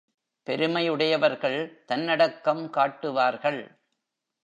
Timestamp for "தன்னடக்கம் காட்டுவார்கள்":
1.85-3.61